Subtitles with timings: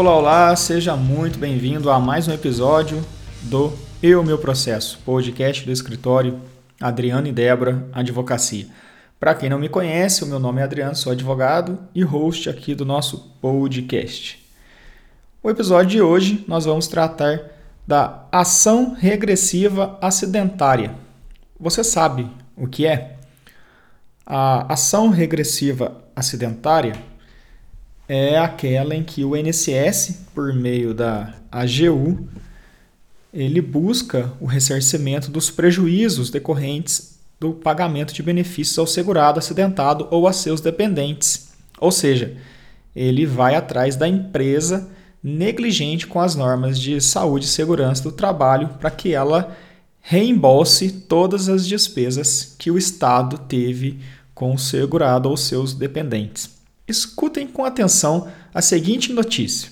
[0.00, 3.04] Olá, olá, seja muito bem-vindo a mais um episódio
[3.42, 3.70] do
[4.02, 6.40] Eu Meu Processo, podcast do escritório
[6.80, 8.66] Adriano e Débora Advocacia.
[9.18, 12.74] Para quem não me conhece, o meu nome é Adriano, sou advogado e host aqui
[12.74, 14.42] do nosso podcast.
[15.42, 17.38] O episódio de hoje nós vamos tratar
[17.86, 20.94] da ação regressiva acidentária.
[21.60, 23.18] Você sabe o que é?
[24.24, 27.09] A ação regressiva acidentária
[28.12, 32.26] é aquela em que o INSS, por meio da AGU,
[33.32, 40.26] ele busca o ressarcimento dos prejuízos decorrentes do pagamento de benefícios ao segurado acidentado ou
[40.26, 41.52] a seus dependentes.
[41.78, 42.36] Ou seja,
[42.96, 44.90] ele vai atrás da empresa
[45.22, 49.56] negligente com as normas de saúde e segurança do trabalho para que ela
[50.00, 54.00] reembolse todas as despesas que o Estado teve
[54.34, 56.59] com o segurado ou seus dependentes.
[56.90, 59.70] Escutem com atenção a seguinte notícia.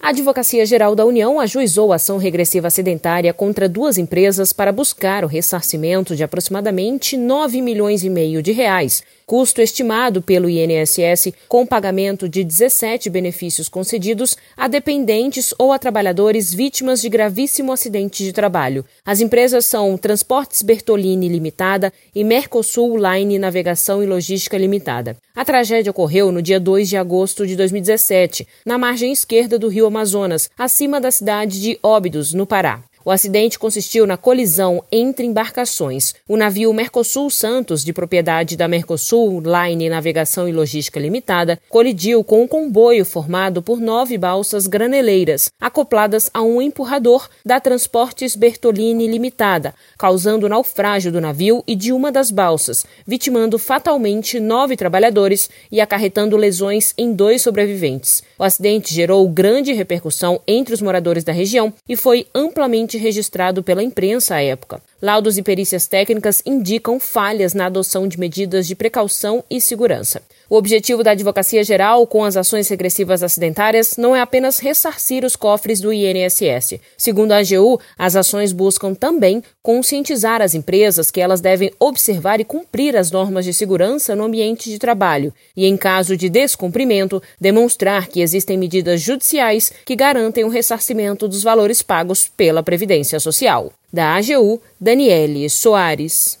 [0.00, 5.28] A Advocacia Geral da União ajuizou ação regressiva acidentária contra duas empresas para buscar o
[5.28, 12.28] ressarcimento de aproximadamente 9 milhões e meio de reais custo estimado pelo INSS com pagamento
[12.28, 18.84] de 17 benefícios concedidos a dependentes ou a trabalhadores vítimas de gravíssimo acidente de trabalho.
[19.04, 25.16] As empresas são Transportes Bertolini Limitada e Mercosul Line Navegação e Logística Limitada.
[25.34, 29.86] A tragédia ocorreu no dia 2 de agosto de 2017, na margem esquerda do rio
[29.86, 32.82] Amazonas, acima da cidade de Óbidos, no Pará.
[33.04, 36.14] O acidente consistiu na colisão entre embarcações.
[36.28, 42.42] O navio Mercosul Santos, de propriedade da Mercosul Line Navegação e Logística Limitada, colidiu com
[42.42, 49.74] um comboio formado por nove balsas graneleiras, acopladas a um empurrador da Transportes Bertolini Limitada,
[49.98, 55.80] causando o naufrágio do navio e de uma das balsas, vitimando fatalmente nove trabalhadores e
[55.80, 58.22] acarretando lesões em dois sobreviventes.
[58.42, 63.84] O acidente gerou grande repercussão entre os moradores da região e foi amplamente registrado pela
[63.84, 64.82] imprensa à época.
[65.04, 70.22] Laudos e perícias técnicas indicam falhas na adoção de medidas de precaução e segurança.
[70.48, 75.34] O objetivo da Advocacia Geral com as ações regressivas acidentárias não é apenas ressarcir os
[75.34, 76.78] cofres do INSS.
[76.96, 82.44] Segundo a AGU, as ações buscam também conscientizar as empresas que elas devem observar e
[82.44, 88.06] cumprir as normas de segurança no ambiente de trabalho e, em caso de descumprimento, demonstrar
[88.06, 93.72] que existem medidas judiciais que garantem o ressarcimento dos valores pagos pela Previdência Social.
[93.92, 96.38] Da AGU, Daniele Soares.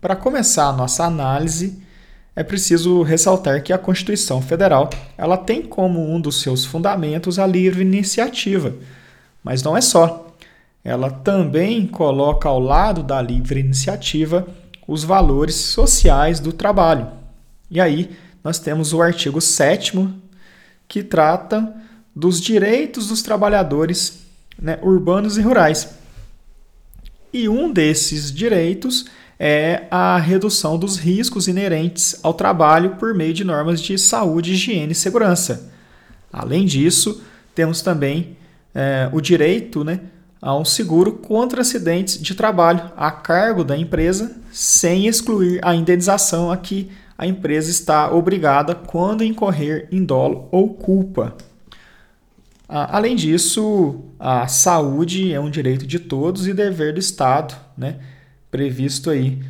[0.00, 1.80] Para começar a nossa análise,
[2.34, 7.46] é preciso ressaltar que a Constituição Federal ela tem como um dos seus fundamentos a
[7.46, 8.74] livre iniciativa,
[9.44, 10.34] mas não é só.
[10.82, 14.48] Ela também coloca ao lado da livre iniciativa
[14.84, 17.06] os valores sociais do trabalho.
[17.70, 18.10] E aí
[18.42, 20.08] nós temos o artigo 7
[20.88, 21.72] que trata
[22.12, 24.22] dos direitos dos trabalhadores
[24.60, 26.04] né, urbanos e rurais.
[27.36, 29.04] E um desses direitos
[29.38, 34.92] é a redução dos riscos inerentes ao trabalho por meio de normas de saúde, higiene
[34.92, 35.70] e segurança.
[36.32, 37.22] Além disso,
[37.54, 38.38] temos também
[38.74, 40.00] é, o direito né,
[40.40, 46.50] a um seguro contra acidentes de trabalho a cargo da empresa, sem excluir a indenização
[46.50, 51.36] a que a empresa está obrigada quando incorrer em dolo ou culpa.
[52.68, 57.96] Além disso, a saúde é um direito de todos e dever do Estado, né?
[58.50, 59.40] previsto aí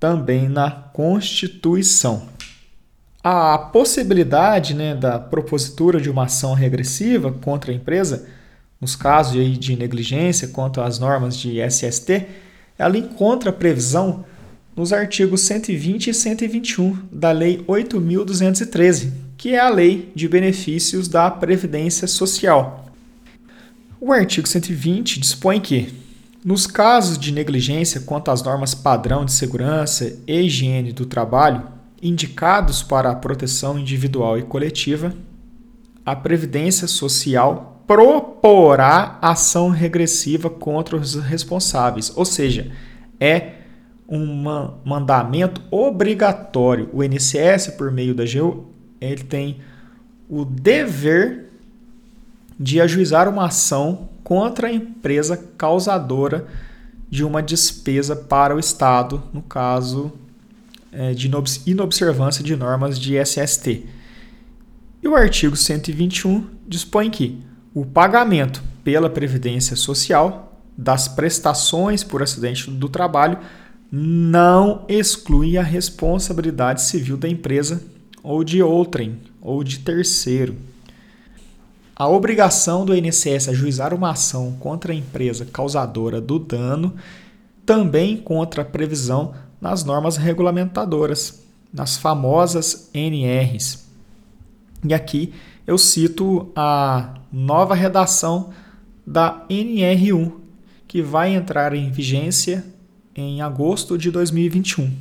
[0.00, 2.28] também na Constituição.
[3.22, 8.26] A possibilidade né, da propositura de uma ação regressiva contra a empresa,
[8.80, 12.26] nos casos aí de negligência quanto às normas de SST,
[12.76, 14.24] ela encontra previsão
[14.76, 19.12] nos artigos 120 e 121 da Lei 8.213,
[19.44, 22.86] que é a Lei de Benefícios da Previdência Social.
[24.00, 25.92] O artigo 120 dispõe que,
[26.42, 31.62] nos casos de negligência quanto às normas padrão de segurança e higiene do trabalho,
[32.02, 35.12] indicados para a proteção individual e coletiva,
[36.06, 42.72] a Previdência Social proporá ação regressiva contra os responsáveis, ou seja,
[43.20, 43.56] é
[44.08, 44.42] um
[44.86, 46.88] mandamento obrigatório.
[46.94, 48.72] O INSS, por meio da GEU,
[49.10, 49.58] ele tem
[50.28, 51.50] o dever
[52.58, 56.46] de ajuizar uma ação contra a empresa causadora
[57.10, 60.12] de uma despesa para o Estado, no caso
[60.90, 61.30] é, de
[61.66, 63.86] inobservância de normas de SST.
[65.02, 67.38] E o artigo 121 dispõe que
[67.74, 73.38] o pagamento pela Previdência Social das prestações por acidente do trabalho
[73.90, 77.82] não exclui a responsabilidade civil da empresa
[78.24, 80.56] ou de outrem ou de terceiro.
[81.94, 86.94] a obrigação do INSS ajuizar uma ação contra a empresa causadora do dano
[87.64, 93.86] também encontra previsão nas normas regulamentadoras, nas famosas NRs.
[94.84, 95.32] E aqui
[95.66, 98.50] eu cito a nova redação
[99.06, 100.32] da NR1,
[100.86, 102.64] que vai entrar em vigência
[103.14, 104.92] em agosto de 2021.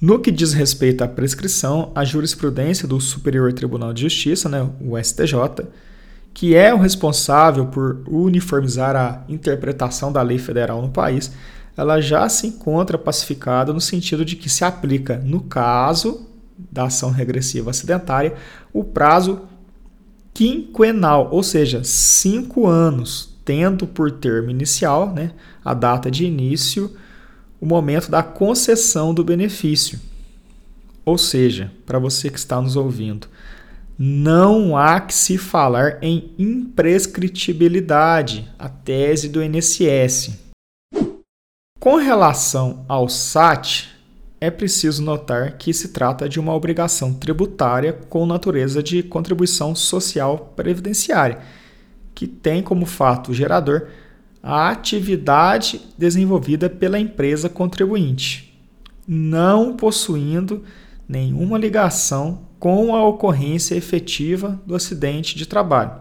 [0.00, 4.98] No que diz respeito à prescrição, a jurisprudência do Superior Tribunal de Justiça, né, o
[4.98, 5.66] STJ,
[6.32, 11.32] que é o responsável por uniformizar a interpretação da lei federal no país,
[11.76, 16.28] ela já se encontra pacificada no sentido de que se aplica, no caso
[16.70, 18.36] da ação regressiva acidentária,
[18.72, 19.42] o prazo
[20.32, 25.32] quinquenal, ou seja, cinco anos, tendo por termo inicial né,
[25.64, 26.96] a data de início,
[27.60, 30.00] o momento da concessão do benefício.
[31.04, 33.26] Ou seja, para você que está nos ouvindo,
[33.98, 40.43] não há que se falar em imprescritibilidade, a tese do INSS.
[41.84, 43.90] Com relação ao SAT,
[44.40, 50.54] é preciso notar que se trata de uma obrigação tributária com natureza de contribuição social
[50.56, 51.40] previdenciária,
[52.14, 53.88] que tem como fato gerador
[54.42, 58.58] a atividade desenvolvida pela empresa contribuinte,
[59.06, 60.64] não possuindo
[61.06, 66.00] nenhuma ligação com a ocorrência efetiva do acidente de trabalho.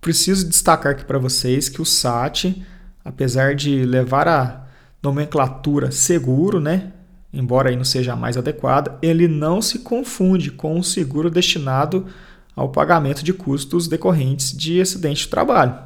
[0.00, 2.64] Preciso destacar aqui para vocês que o SAT,
[3.04, 4.64] apesar de levar a
[5.02, 6.92] nomenclatura seguro, né,
[7.32, 12.06] embora aí não seja a mais adequada, ele não se confunde com o seguro destinado
[12.56, 15.76] ao pagamento de custos decorrentes de acidente de trabalho.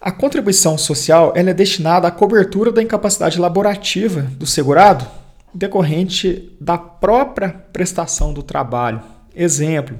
[0.00, 5.04] A contribuição social ela é destinada à cobertura da incapacidade laborativa do segurado
[5.52, 9.02] decorrente da própria prestação do trabalho.
[9.34, 9.98] Exemplo,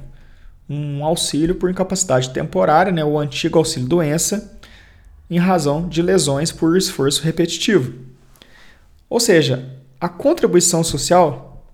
[0.68, 4.57] um auxílio por incapacidade temporária, né, o antigo auxílio doença,
[5.30, 7.92] em razão de lesões por esforço repetitivo.
[9.08, 11.64] Ou seja, a contribuição social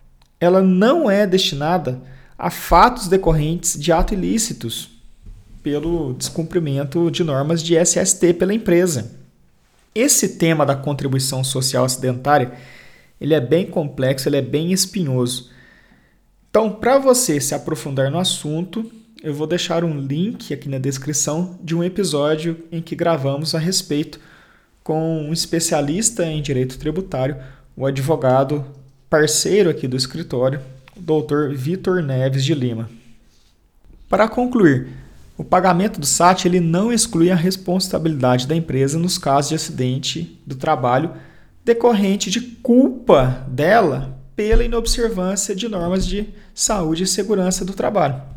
[0.40, 2.00] ela não é destinada
[2.37, 4.90] a fatos decorrentes de atos ilícitos
[5.62, 9.12] pelo descumprimento de normas de SST pela empresa.
[9.94, 12.52] Esse tema da contribuição social acidentária
[13.20, 15.50] ele é bem complexo, ele é bem espinhoso.
[16.50, 18.90] Então, para você se aprofundar no assunto,
[19.24, 23.58] eu vou deixar um link aqui na descrição de um episódio em que gravamos a
[23.58, 24.20] respeito
[24.82, 27.38] com um especialista em direito tributário,
[27.74, 28.66] o advogado
[29.08, 30.60] parceiro aqui do escritório,
[30.94, 31.56] o Dr.
[31.56, 32.90] Vitor Neves de Lima.
[34.10, 34.88] Para concluir,
[35.38, 40.38] o pagamento do SAT ele não exclui a responsabilidade da empresa nos casos de acidente
[40.46, 41.12] do trabalho
[41.64, 48.33] decorrente de culpa dela pela inobservância de normas de saúde e segurança do trabalho.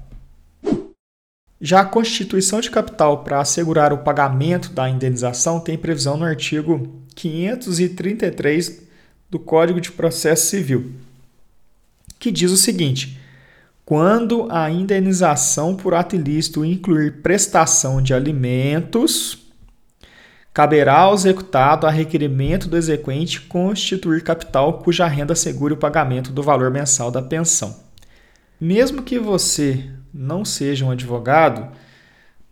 [1.59, 7.01] Já a constituição de capital para assegurar o pagamento da indenização tem previsão no artigo
[7.15, 8.83] 533
[9.29, 10.91] do Código de Processo Civil,
[12.19, 13.19] que diz o seguinte:
[13.83, 19.39] quando a indenização por ato ilícito incluir prestação de alimentos,
[20.53, 26.43] caberá ao executado a requerimento do exequente constituir capital cuja renda assegure o pagamento do
[26.43, 27.75] valor mensal da pensão.
[28.59, 29.83] Mesmo que você
[30.17, 31.71] não seja um advogado,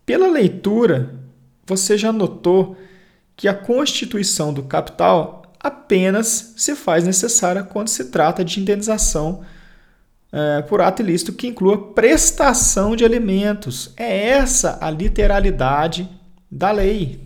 [0.04, 1.14] pela leitura
[1.66, 2.76] você já notou
[3.34, 9.42] que a constituição do capital apenas se faz necessária quando se trata de indenização
[10.32, 13.92] é, por ato ilícito que inclua prestação de alimentos.
[13.96, 16.08] É essa a literalidade
[16.50, 17.25] da lei.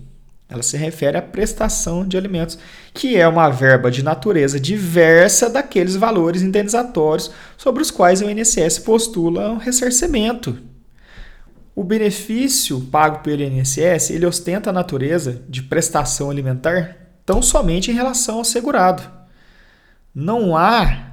[0.51, 2.59] Ela se refere à prestação de alimentos,
[2.93, 8.81] que é uma verba de natureza diversa daqueles valores indenizatórios sobre os quais o INSS
[8.81, 10.59] postula um ressarcimento.
[11.75, 17.95] O benefício pago pelo INSS ele ostenta a natureza de prestação alimentar tão somente em
[17.95, 19.03] relação ao segurado.
[20.13, 21.13] Não há,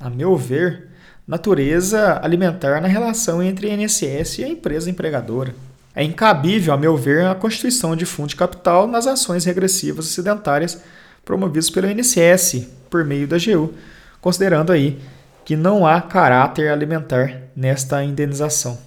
[0.00, 0.88] a meu ver,
[1.24, 5.54] natureza alimentar na relação entre a INSS e a empresa empregadora.
[5.94, 10.82] É incabível, a meu ver, a constituição de fundo de capital nas ações regressivas acidentárias
[11.24, 13.74] promovidas pelo INSS por meio da AGU,
[14.20, 14.98] considerando aí
[15.44, 18.78] que não há caráter alimentar nesta indenização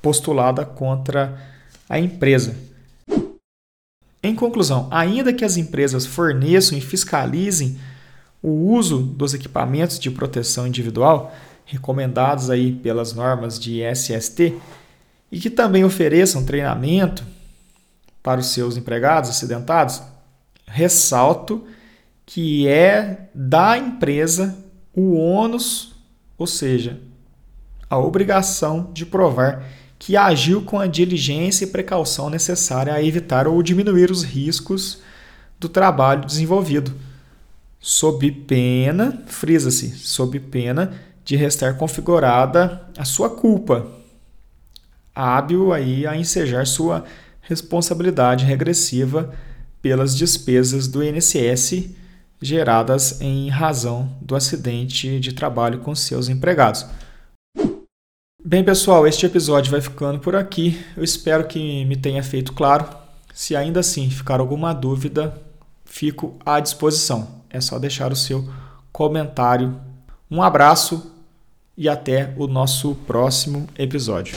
[0.00, 1.38] postulada contra
[1.88, 2.56] a empresa.
[4.22, 7.78] Em conclusão, ainda que as empresas forneçam e fiscalizem
[8.42, 14.54] o uso dos equipamentos de proteção individual, recomendados aí pelas normas de SST
[15.30, 17.24] e que também ofereçam treinamento
[18.22, 20.02] para os seus empregados acidentados,
[20.66, 21.64] ressalto
[22.26, 24.56] que é da empresa
[24.94, 25.94] o ônus,
[26.38, 27.00] ou seja,
[27.88, 29.64] a obrigação de provar
[29.98, 35.02] que agiu com a diligência e precaução necessária a evitar ou diminuir os riscos
[35.58, 36.94] do trabalho desenvolvido,
[37.78, 40.94] sob pena, frisa-se, sob pena
[41.24, 43.99] de restar configurada a sua culpa,
[45.14, 47.04] hábil aí a ensejar sua
[47.40, 49.34] responsabilidade regressiva
[49.82, 51.90] pelas despesas do INSS
[52.40, 56.86] geradas em razão do acidente de trabalho com seus empregados.
[58.42, 60.82] Bem, pessoal, este episódio vai ficando por aqui.
[60.96, 62.88] Eu espero que me tenha feito claro.
[63.34, 65.36] Se ainda assim ficar alguma dúvida,
[65.84, 67.42] fico à disposição.
[67.50, 68.48] É só deixar o seu
[68.90, 69.78] comentário.
[70.30, 71.14] Um abraço
[71.76, 74.34] e até o nosso próximo episódio.